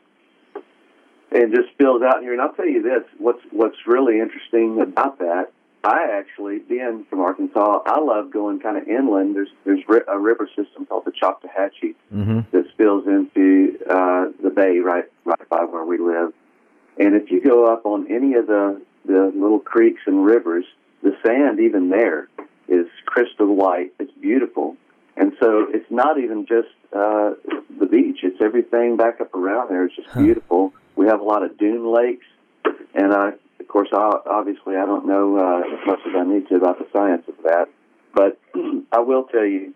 [1.32, 2.32] and just spills out here.
[2.32, 5.52] And I'll tell you this: what's what's really interesting about that.
[5.84, 9.36] I actually, being from Arkansas, I love going kind of inland.
[9.36, 12.40] There's there's a river system called the Choctawhatchee mm-hmm.
[12.50, 16.32] that spills into uh, the bay right right by where we live.
[16.98, 20.64] And if you go up on any of the, the little creeks and rivers,
[21.02, 22.28] the sand even there
[22.68, 23.92] is crystal white.
[23.98, 24.76] It's beautiful.
[25.16, 27.32] And so it's not even just uh,
[27.78, 29.86] the beach, it's everything back up around there.
[29.86, 30.22] It's just huh.
[30.22, 30.72] beautiful.
[30.94, 32.26] We have a lot of dune lakes.
[32.94, 36.48] And uh, of course, I, obviously, I don't know uh, as much as I need
[36.48, 37.68] to about the science of that.
[38.14, 38.38] But
[38.92, 39.74] I will tell you,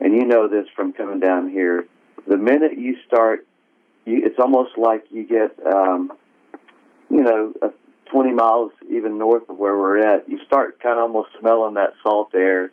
[0.00, 1.86] and you know this from coming down here,
[2.26, 3.46] the minute you start,
[4.04, 6.12] you, it's almost like you get um,
[7.10, 7.68] you know, uh,
[8.06, 11.94] 20 miles even north of where we're at, you start kind of almost smelling that
[12.02, 12.70] salt air,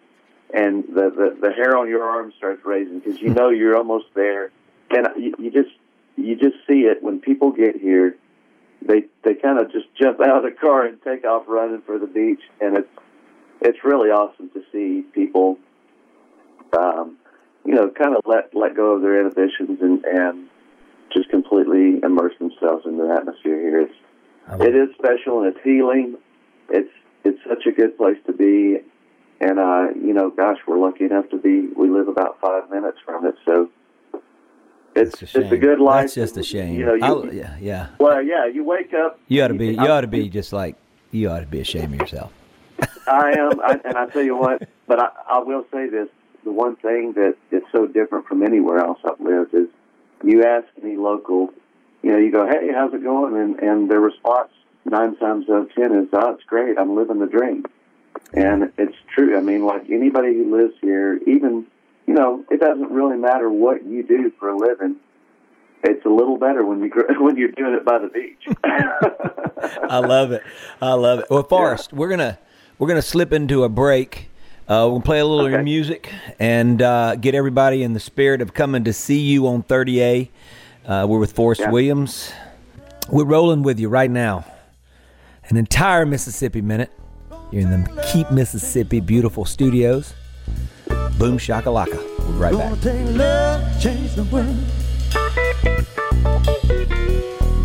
[0.54, 4.06] and the the, the hair on your arm starts raising because you know you're almost
[4.14, 4.52] there,
[4.92, 5.76] and you, you just
[6.16, 8.16] you just see it when people get here.
[8.82, 11.98] They they kind of just jump out of the car and take off running for
[11.98, 12.90] the beach, and it's
[13.62, 15.58] it's really awesome to see people,
[16.78, 17.18] um,
[17.66, 20.50] you know, kind of let let go of their inhibitions and and
[21.12, 23.53] just completely immerse themselves in the atmosphere
[24.62, 26.18] it is special and it's healing.
[26.70, 26.90] It's
[27.24, 28.78] it's such a good place to be,
[29.40, 31.68] and uh, you know, gosh, we're lucky enough to be.
[31.76, 33.70] We live about five minutes from it, so
[34.96, 36.04] it's a it's a good life.
[36.04, 36.80] That's just a shame.
[36.80, 37.88] You know, you, yeah, yeah.
[38.00, 39.20] Well, yeah, you wake up.
[39.28, 39.74] You ought to be.
[39.74, 40.76] You ought to be just like
[41.12, 42.32] you ought to be ashamed of yourself.
[43.08, 44.68] I am, I, and I tell you what.
[44.88, 46.08] But I, I will say this:
[46.44, 49.68] the one thing that is so different from anywhere else I've lived is
[50.24, 51.54] you ask any local
[52.04, 53.36] you know, you go, hey, how's it going?
[53.36, 54.52] And, and their response
[54.86, 56.78] nine times out of ten is, oh, it's great.
[56.78, 57.66] I'm living the dream.
[58.34, 59.38] And it's true.
[59.38, 61.66] I mean, like anybody who lives here, even,
[62.06, 64.98] you know, it doesn't really matter what you do for a living.
[65.84, 68.48] It's a little better when you when you're doing it by the beach.
[68.64, 70.44] I love it.
[70.82, 71.26] I love it.
[71.30, 72.00] Well, Forrest, yeah.
[72.00, 72.40] we're gonna
[72.78, 74.30] we're gonna slip into a break.
[74.66, 75.62] Uh, we'll play a little okay.
[75.62, 80.30] music and uh, get everybody in the spirit of coming to see you on 30A.
[80.86, 81.72] Uh, we're with Forrest yeah.
[81.72, 82.32] Williams.
[83.10, 84.46] We're rolling with you right now.
[85.50, 86.92] An entire Mississippi minute.
[87.52, 90.14] You're in the Keep Mississippi beautiful studios.
[91.18, 91.98] Boom shakalaka.
[92.20, 92.80] We'll be right back.
[92.82, 94.58] Take love, change the world.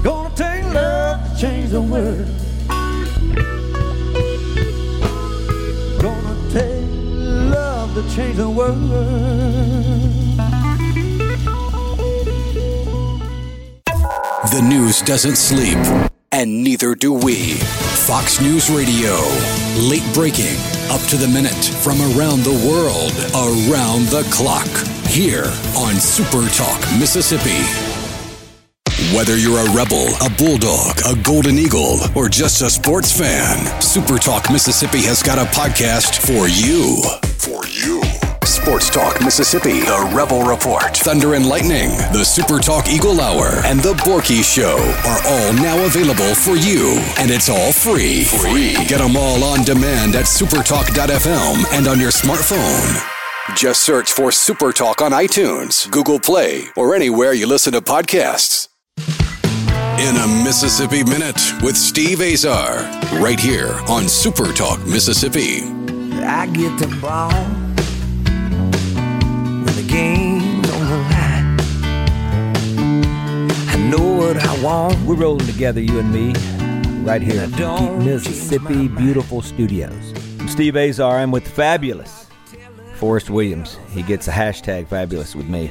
[0.05, 2.29] Gonna take love to change the world.
[6.01, 6.87] Gonna take
[7.53, 9.78] love to change the world.
[14.51, 15.77] The news doesn't sleep,
[16.33, 17.53] and neither do we.
[18.07, 19.15] Fox News Radio.
[19.77, 20.57] Late breaking,
[20.89, 24.67] up to the minute, from around the world, around the clock.
[25.07, 25.45] Here
[25.77, 27.61] on Super Talk, Mississippi.
[29.15, 34.17] Whether you're a rebel, a bulldog, a golden eagle, or just a sports fan, Super
[34.17, 37.03] Talk Mississippi has got a podcast for you.
[37.37, 38.18] For you.
[38.69, 43.81] Sports Talk Mississippi, The Rebel Report, Thunder and Lightning, The Super Talk Eagle Hour, and
[43.81, 44.77] The Borky Show
[45.09, 46.99] are all now available for you.
[47.17, 48.25] And it's all free.
[48.25, 48.75] Free.
[48.87, 53.03] Get them all on demand at supertalk.fm and on your smartphone.
[53.57, 58.69] Just search for Super Talk on iTunes, Google Play, or anywhere you listen to podcasts.
[58.99, 62.83] in a Mississippi Minute with Steve Azar,
[63.19, 65.63] right here on Super Talk Mississippi.
[66.23, 67.68] I get the ball
[74.59, 75.05] I.
[75.07, 76.33] We're rolling together, you and me,
[77.05, 80.13] right here in Keep Mississippi, beautiful studios.
[80.41, 81.19] I'm Steve Azar.
[81.19, 82.27] I'm with Fabulous
[82.97, 83.79] Forrest Williams.
[83.91, 85.71] He gets a hashtag Fabulous with me,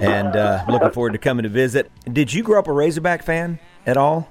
[0.00, 1.90] and uh, looking forward to coming to visit.
[2.12, 4.28] Did you grow up a Razorback fan at all?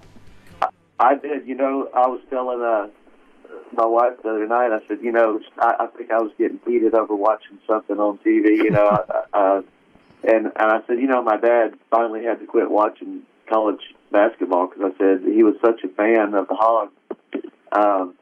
[0.99, 1.47] I did.
[1.47, 2.87] You know, I was telling uh,
[3.73, 4.71] my wife the other night.
[4.71, 8.19] I said, you know, I, I think I was getting heated over watching something on
[8.19, 8.57] TV.
[8.57, 9.61] You know, uh,
[10.23, 13.81] and and I said, you know, my dad finally had to quit watching college
[14.11, 16.93] basketball because I said he was such a fan of the Hogs.
[17.71, 18.15] Um,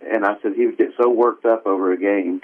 [0.00, 2.40] and I said he would get so worked up over a game,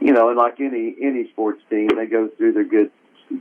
[0.00, 2.90] you know, and like any any sports team, they go through their good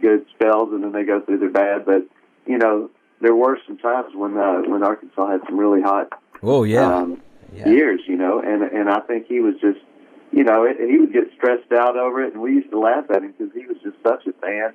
[0.02, 1.86] good spells and then they go through their bad.
[1.86, 2.08] But
[2.46, 2.90] you know,
[3.20, 6.10] there were some times when uh, when Arkansas had some really hot
[6.44, 7.22] Oh yeah, um,
[7.54, 7.70] Yeah.
[7.70, 9.80] years, you know, and and I think he was just,
[10.32, 13.06] you know, it, he would get stressed out over it, and we used to laugh
[13.12, 14.74] at him because he was just such a fan,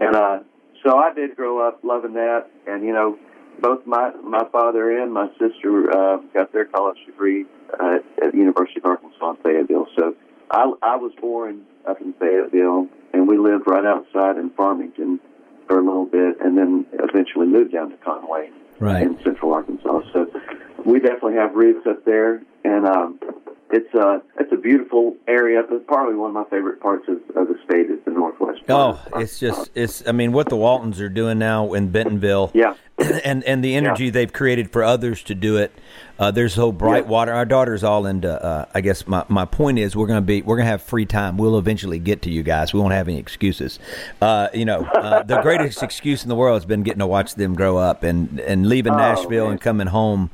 [0.00, 0.38] and uh,
[0.84, 3.18] so I did grow up loving that, and you know,
[3.60, 7.44] both my my father and my sister uh, got their college degree
[7.78, 10.14] uh, at the University of Arkansas in Fayetteville, so
[10.50, 15.20] I I was born up in Fayetteville, and we lived right outside in Farmington
[15.66, 18.50] for a little bit, and then eventually moved down to Conway
[18.80, 19.02] Right.
[19.02, 20.00] in Central Arkansas.
[20.12, 20.26] So
[20.84, 23.20] we definitely have roots up there, and um,
[23.72, 25.62] it's a it's a beautiful area.
[25.70, 28.66] It's probably one of my favorite parts of, of the state is the northwest.
[28.66, 30.06] part Oh, it's just it's.
[30.06, 32.74] I mean, what the Waltons are doing now in Bentonville, Yeah.
[33.24, 35.72] and and the energy they've created for others to do it.
[36.18, 37.10] Uh, there's whole bright Yeah.
[37.10, 37.32] water.
[37.32, 38.30] Our daughter's all into.
[38.30, 41.36] Uh, I guess my, my point is we're gonna be we're gonna have free time.
[41.38, 42.72] We'll eventually get to you guys.
[42.74, 43.78] We won't have any excuses.
[44.20, 47.36] Uh, you know, uh, the greatest excuse in the world has been getting to watch
[47.36, 49.52] them grow up and and leaving Oh, Nashville man.
[49.52, 50.30] and coming home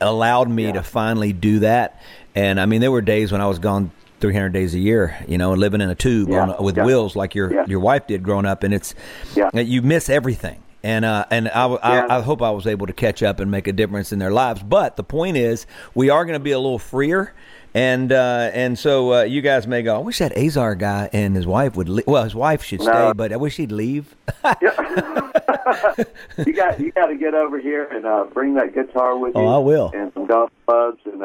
[0.00, 2.00] allowed me to finally do that.
[2.36, 5.38] And I mean, there were days when I was gone 300 days a year, you
[5.38, 6.84] know, and living in a tube Yeah, on, with yeah.
[6.84, 7.64] wheels like your Yeah.
[7.66, 8.94] your wife did growing up, and it's
[9.34, 9.50] Yeah.
[9.54, 10.62] you miss everything.
[10.84, 12.18] And uh, and I, I.
[12.18, 14.62] I hope I was able to catch up and make a difference in their lives.
[14.62, 15.66] But the point is,
[15.96, 17.32] we are going to be a little freer.
[17.74, 19.96] And uh, and so uh, you guys may go.
[19.96, 21.88] I wish that Azar guy and his wife would.
[21.88, 23.12] Le- well, his wife should stay, No.
[23.14, 24.14] but I wish he'd leave.
[24.62, 29.40] you got you got to get over here and uh, bring that guitar with you.
[29.40, 29.90] Oh, I will.
[29.94, 31.22] And some golf clubs, and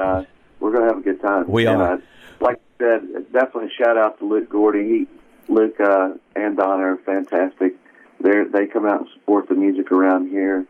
[0.62, 1.50] we're gonna have a good time.
[1.50, 1.94] We and, are.
[1.94, 1.98] Uh,
[2.40, 4.84] like I said, definitely shout out to Luke Gordy.
[4.84, 7.74] He, Luke uh, and Donna are fantastic.
[8.22, 10.66] They they come out and support the music around here,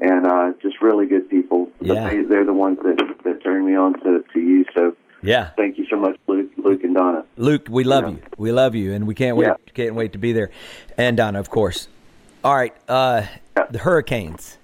[0.00, 1.68] and uh, just really good people.
[1.80, 2.08] Yeah.
[2.08, 4.64] They, they're the ones that that turned me on to to you.
[4.74, 7.24] So yeah, thank you so much, Luke, Luke and Donna.
[7.36, 8.10] Luke, we love Yeah.
[8.10, 8.22] you.
[8.38, 9.46] We love you, and we can't wait.
[9.46, 9.54] Yeah.
[9.74, 10.50] Can't wait to be there.
[10.96, 11.88] And Donna, of course.
[12.42, 13.22] All right, uh,
[13.56, 13.64] Yeah.
[13.70, 14.58] the hurricanes.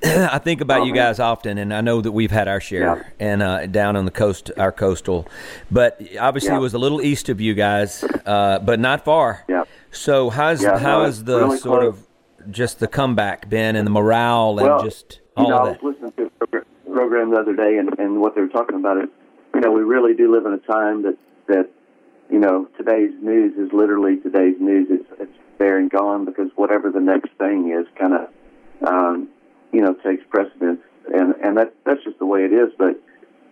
[0.04, 2.80] I think about Oh, you guys often, and I know that we've had our share,
[2.80, 3.02] Yeah.
[3.18, 5.26] and uh, down on the coast, our coastal,
[5.70, 6.58] but obviously Yeah.
[6.58, 9.44] it was a little east of you guys, uh, but not far.
[9.48, 9.64] Yeah.
[9.90, 11.94] So how's Yeah, how no, has the really sort close.
[12.44, 15.62] of just the comeback been, and the morale, and Well, just you all know, I
[15.62, 15.84] was that?
[15.84, 19.08] listening to a program the other day, and, and what they were talking about is,
[19.54, 21.16] You know, we really do live in a time that
[21.48, 21.68] that
[22.30, 24.86] you know today's news is literally today's news.
[24.90, 28.28] It's it's there and gone because whatever the next thing is, kind of
[28.86, 29.28] um,
[29.72, 30.80] you know takes precedence,
[31.12, 32.70] and and that that's just the way it is.
[32.78, 33.00] But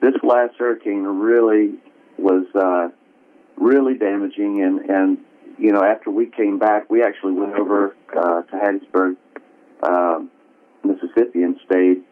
[0.00, 1.74] this last hurricane really
[2.18, 2.88] was uh,
[3.56, 5.18] really damaging, and and
[5.58, 9.16] you know after we came back, we actually went over uh, to Hattiesburg.
[9.82, 10.30] Um,
[10.86, 12.02] Mississippi and stayed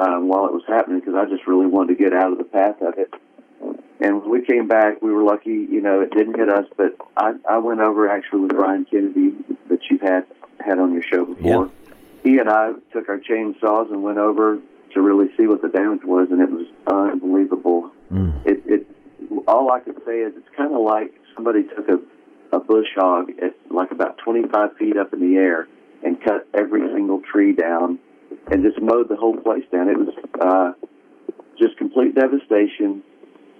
[0.00, 2.44] um, while it was happening because I just really wanted to get out of the
[2.44, 3.12] path of it.
[4.00, 6.96] And when we came back, we were lucky, you know, it didn't hit us, but
[7.16, 9.32] I, I went over actually with Brian Kennedy
[9.68, 10.26] that you've had
[10.60, 11.70] had on your show before.
[12.26, 14.58] He and I took our chainsaws and went over
[14.94, 17.92] to really see what the damage was, and it was unbelievable.
[18.44, 18.86] It, it
[19.46, 22.00] all I could say is it's kind of like somebody took a
[22.52, 25.68] a bush hog at like about 25 feet up in the air
[26.02, 27.98] and cut every single tree down
[28.50, 29.88] and just mowed the whole place down.
[29.88, 30.72] It was uh,
[31.60, 33.02] just complete devastation,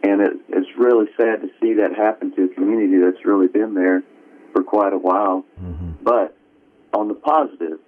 [0.02, 3.74] and it, it's really sad to see that happen to a community that's really been
[3.74, 4.02] there
[4.52, 5.44] for quite a while.
[6.02, 6.36] But
[6.92, 7.78] on the positive,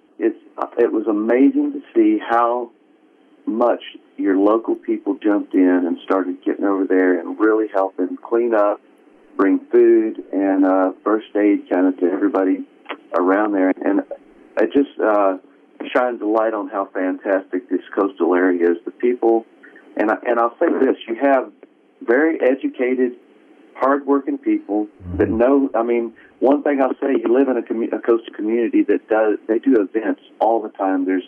[0.77, 2.71] it was amazing to see how
[3.45, 3.81] much
[4.17, 8.81] your local people jumped in and started getting over there and really helping clean up,
[9.37, 12.65] bring food and uh, first aid kind of to everybody
[13.17, 14.01] around there, and
[14.57, 15.37] it just uh,
[15.95, 18.77] shines a light on how fantastic this coastal area is.
[18.85, 19.45] The people,
[19.97, 21.51] and I, and I'll say this: you have
[22.01, 23.13] very educated,
[23.79, 25.69] hardworking people that know.
[25.73, 29.07] I mean, one thing I'll say: you live in a, commu- a coastal community that
[29.09, 29.37] does.
[29.47, 31.05] They do events all the time.
[31.05, 31.27] There's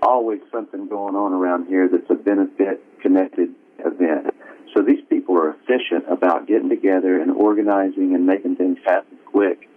[0.00, 4.34] always something going on around here that's a benefit connected event.
[4.74, 9.68] So these people are efficient about getting together and organizing and making things happen quick.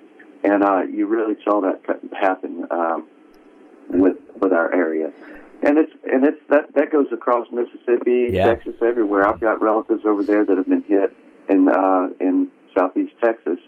[0.44, 1.82] And uh, you really saw that
[2.14, 3.08] happen um,
[3.90, 5.12] with with our area.
[5.64, 8.48] And it's and it's that that goes across Mississippi, Yeah.
[8.48, 9.28] Texas, everywhere.
[9.28, 11.16] I've got relatives over there that have been hit
[11.50, 13.60] in uh, in southeast Texas,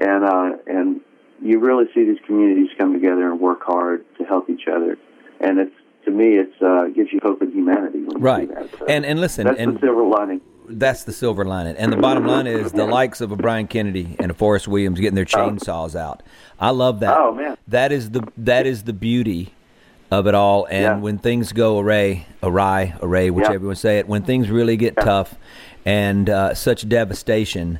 [0.00, 1.00] and uh, and
[1.42, 4.96] you really see these communities come together and work hard to help each other.
[5.40, 8.02] And it's to me, it's uh, gives you hope in humanity.
[8.04, 8.48] When Right.
[8.48, 8.78] You see that.
[8.78, 10.40] So And and listen, that's and the silver lining.
[10.68, 11.76] that's the silver lining.
[11.76, 15.00] And the bottom line is the likes of a Brian Kennedy and a Forrest Williams
[15.00, 16.22] getting their chainsaws out.
[16.58, 17.16] I love that.
[17.18, 17.56] Oh, man.
[17.68, 19.54] that is the that is the beauty
[20.10, 20.66] of it all.
[20.70, 20.96] And Yeah.
[20.98, 23.60] when things go awry, awry, array, whichever Yeah.
[23.60, 25.34] you want to say it, when things really get tough
[25.84, 27.78] and uh, such devastation,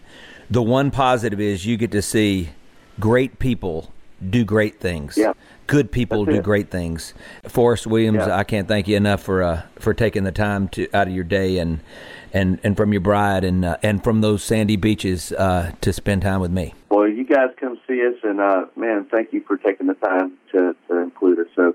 [0.51, 2.51] the one positive is you get to see
[2.99, 3.93] great people
[4.29, 5.17] do great things.
[5.17, 5.33] Yeah.
[5.67, 6.45] Good people That's do it.
[6.45, 7.15] great things.
[7.49, 8.37] Forrest Williams, Yeah.
[8.37, 11.25] I can't thank you enough for uh, for taking the time to out of your
[11.25, 11.81] day and
[12.35, 16.23] and, and from your bride and uh, and from those sandy beaches uh, to spend
[16.23, 16.75] time with me.
[16.91, 20.33] Well, you guys come see us, and uh, man, thank you for taking the time
[20.53, 21.47] to, to include us.
[21.57, 21.75] So,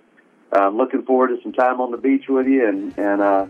[0.61, 3.45] I'm looking forward to some time on the beach with you, and and uh,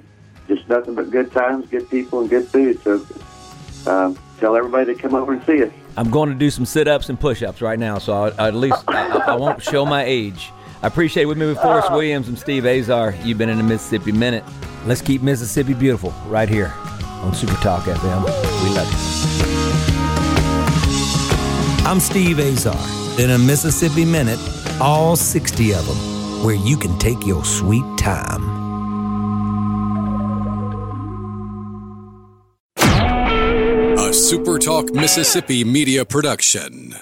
[0.48, 2.82] just nothing but good times, good people, and good food.
[2.82, 3.06] So,
[3.90, 5.72] um, tell everybody to come over and see us.
[5.98, 8.56] I'm going to do some sit ups and push ups right now, so I, at
[8.56, 10.52] least I, I won't show my age.
[10.82, 13.16] I appreciate it with me with Forrest Williams and Steve Azar.
[13.24, 14.44] You've been in the Mississippi Minute.
[14.86, 16.74] Let's keep Mississippi beautiful right here
[17.24, 18.24] on Super Talk FM.
[18.64, 18.98] We love you.
[21.88, 22.76] I'm Steve Azar.
[23.20, 24.40] In a Mississippi Minute,
[24.82, 26.15] all 60 of them,
[26.46, 28.44] where you can take your sweet time.
[33.98, 36.94] A SuperTalk Mississippi media production.